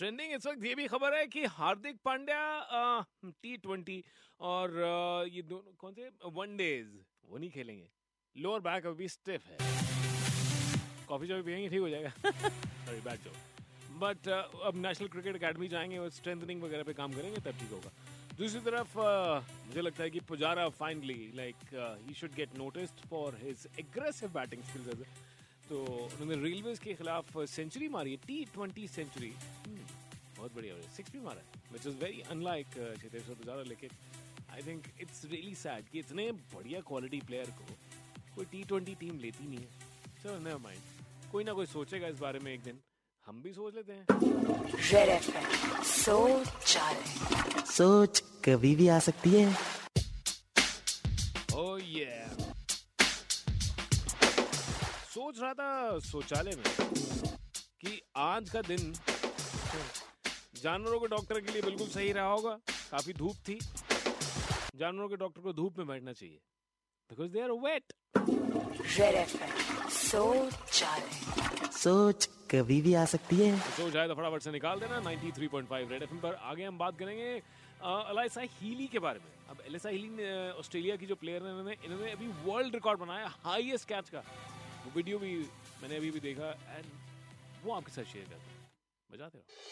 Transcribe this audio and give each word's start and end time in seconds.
Trending 0.00 0.32
इस 0.32 0.46
वक्त 0.46 0.64
ये 0.64 0.74
भी 0.74 0.86
खबर 0.88 1.14
है 1.14 1.26
कि 1.28 1.44
हार्दिक 1.54 1.96
पांड्या 2.04 2.42
टी 3.24 3.56
ट्वेंटी 3.56 4.02
और 4.40 4.70
आ, 4.82 5.24
ये 5.28 5.42
दोनों 5.42 5.72
कौन 5.78 5.92
से? 5.94 6.08
वन 6.36 6.56
डेज़ 6.56 6.86
वो 7.30 7.38
नहीं 7.38 7.50
खेलेंगे। 7.50 7.88
लोअर 8.36 8.60
बैक 8.60 8.86
अभी 8.86 9.08
स्टिफ 9.08 9.46
है। 9.46 9.56
कॉफ़ी 11.08 11.28
शॉफी 11.28 11.42
पियेंगे 11.42 11.68
ठीक 11.68 11.80
हो 11.80 11.88
जाएगा। 11.88 12.12
सॉरी 12.30 13.00
बैट 13.00 13.24
जो 13.24 13.32
बट 14.00 14.28
अब 14.28 14.76
नेशनल 14.86 15.08
क्रिकेट 15.08 15.36
एकेडमी 15.36 15.68
जाएँगे 15.68 15.98
और 15.98 16.10
स्ट्रेंथनिंग 16.10 16.62
वगैरह 16.62 16.82
पे 16.82 16.92
काम 17.00 17.12
करेंगे 17.12 17.40
तब 17.40 17.58
ठीक 17.60 17.70
होगा। 17.72 17.92
दूसरी 18.38 18.60
तरफ़ 18.60 18.98
uh, 18.98 19.66
मुझे 19.66 19.80
लगता 19.80 20.02
है 20.02 20.10
कि 20.10 20.20
Pujara 20.28 20.68
finally 20.78 21.30
like 21.36 21.56
he 22.06 22.14
should 22.20 22.34
get 22.36 22.56
noticed 22.58 23.08
for 23.10 23.38
his 23.42 23.66
aggressive 23.80 24.32
batting 24.34 24.62
skills 24.70 25.28
तो 25.68 25.80
उन्होंने 25.84 26.36
रेलवेज 26.42 26.78
के 26.78 26.94
खिलाफ 26.94 27.36
सेंचुरी 27.48 27.88
मारी 27.88 28.10
है। 28.10 28.16
टी 28.26 28.44
ट्वेंटी 28.54 28.86
सेंचुरी 28.88 29.32
बहुत 30.40 30.54
बढ़िया 30.56 30.74
सिक्स 30.96 31.12
भी 31.12 31.20
मारा 31.20 31.40
है 31.40 31.46
which 31.72 31.86
is 31.86 31.96
very 32.02 32.20
unlike 32.32 32.66
Cheteshwar 33.02 33.34
Pujara 33.36 33.62
लेकिन 33.68 33.90
I 34.52 34.62
think 34.66 34.86
it's 35.00 35.24
really 35.30 35.54
sad 35.62 35.88
कि 35.92 35.98
इतने 35.98 36.30
बढ़िया 36.54 36.80
क्वालिटी 36.88 37.20
प्लेयर 37.26 37.50
को 37.58 37.64
कोई 38.34 38.44
टी 38.52 38.62
ट्वेंटी 38.68 38.94
टीम 39.00 39.18
लेती 39.18 39.44
नहीं 39.48 39.58
है। 39.58 40.22
चलो 40.22 40.38
नेवर 40.38 40.60
माइंड 40.62 40.80
कोई 41.32 41.44
ना 41.44 41.52
कोई 41.52 41.66
सोचेगा 41.66 42.08
इस 42.08 42.18
बारे 42.18 42.38
में 42.38 42.52
एक 42.52 42.62
दिन। 42.62 42.78
हम 43.26 43.42
भी 43.42 43.52
सोच 43.52 43.74
लेते 43.74 43.92
हैं। 43.92 44.04
सोच 45.84 46.48
सोच 47.70 48.22
कभी 48.44 48.74
भी 48.76 48.88
आ 48.88 48.98
सकती 49.08 49.30
है। 49.34 49.46
Oh 51.60 51.76
yeah. 51.94 52.26
सोच 55.14 55.38
रहा 55.40 55.52
था 55.52 55.98
शौचालय 56.10 56.56
में 56.56 56.64
कि 57.80 58.00
आज 58.16 58.50
का 58.50 58.62
दिन 58.62 58.92
जानवरों 60.62 60.98
के 61.00 61.06
डॉक्टर 61.08 61.40
के 61.40 61.52
लिए 61.52 61.62
बिल्कुल 61.62 61.88
सही 61.88 62.12
रहा 62.12 62.26
होगा। 62.26 62.58
काफ़ी 62.90 63.12
धूप 63.12 63.36
थी। 63.48 63.58
जानवरों 64.76 65.08
के 65.08 65.16
डॉक्टर 65.16 65.40
को 65.42 65.52
धूप 65.52 65.78
में 65.78 65.86
बैठना 65.86 66.12
चाहिए। 66.12 66.38
बिकॉज़ 67.10 67.30
दे 67.30 67.40
आर 67.42 67.50
वेट 67.64 67.92
सोच 69.92 70.82
सोच 71.74 72.26
कभी 72.50 72.80
भी 72.82 72.94
आ 72.94 73.04
सकती 73.04 73.36
है। 73.36 73.58
तो 73.76 73.90
जाए 73.90 74.08
तो 74.08 74.14
फटाफट 74.14 74.42
से 74.42 74.50
निकाल 74.50 74.80
देना। 74.80 75.00
93.5 75.00 75.90
रेड 75.90 76.02
एफएम 76.02 76.18
पर 76.20 76.34
आगे 76.34 76.64
हम 76.64 76.78
बात 76.78 76.98
करेंगे 76.98 77.32
अलाइसा 77.82 78.40
हीली 78.52 78.86
के 78.86 78.98
बारे 78.98 79.18
में। 79.18 79.30
अब 79.50 79.62
एलिसा 79.66 79.88
हीली 79.88 80.08
ने 80.10 80.50
ऑस्ट्रेलिया 80.52 80.96
की 80.96 81.06
जो 81.06 81.14
प्लेयर 81.16 81.42
है 81.42 81.50
इन्होंने 81.50 81.76
इन्होंने 81.84 82.10
अभी 82.12 82.28
वर्ल्ड 82.44 82.74
रिकॉर्ड 82.74 83.00
बनाया 83.00 83.26
हाईएस्ट 83.44 83.88
कैच 83.88 84.08
का। 84.08 84.18
वो 84.84 84.92
वीडियो 84.96 85.18
भी 85.18 85.36
मैंने 85.82 85.96
अभी 85.96 86.10
भी 86.10 86.20
देखा 86.20 86.50
एंड 86.68 86.84
वो 87.64 87.74
आपके 87.74 87.92
साथ 87.92 88.12
शेयर 88.12 88.24
करते 88.24 88.50
हैं। 88.50 88.58
बजाते 89.10 89.38
रहो। 89.38 89.68